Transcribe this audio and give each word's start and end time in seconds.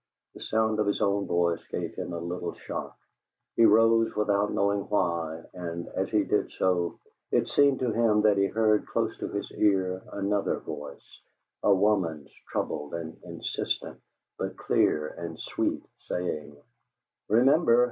The 0.33 0.41
sound 0.41 0.79
of 0.79 0.87
his 0.87 0.99
own 0.99 1.27
voice 1.27 1.63
gave 1.69 1.93
him 1.93 2.11
a 2.11 2.17
little 2.17 2.55
shock; 2.55 2.97
he 3.55 3.65
rose 3.67 4.15
without 4.15 4.51
knowing 4.51 4.79
why, 4.89 5.43
and, 5.53 5.89
as 5.89 6.09
he 6.09 6.23
did 6.23 6.51
so, 6.53 6.97
it 7.29 7.47
seemed 7.47 7.77
to 7.81 7.91
him 7.91 8.23
that 8.23 8.35
he 8.35 8.47
heard 8.47 8.87
close 8.87 9.15
to 9.19 9.27
his 9.27 9.51
ear 9.51 10.01
another 10.11 10.57
voice, 10.57 11.21
a 11.61 11.71
woman's, 11.71 12.33
troubled 12.51 12.95
and 12.95 13.15
insistent, 13.23 14.01
but 14.39 14.57
clear 14.57 15.07
and 15.19 15.37
sweet, 15.39 15.85
saying: 16.07 16.57
"REMEMBER! 17.29 17.79